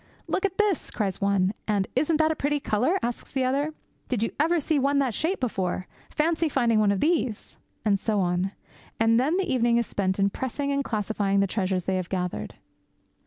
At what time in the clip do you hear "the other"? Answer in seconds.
3.33-3.71